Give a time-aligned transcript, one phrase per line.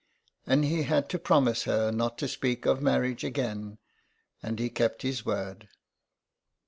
[0.47, 3.77] And he had to promise her not to speak of mar riage again,
[4.41, 5.69] and he kept his word.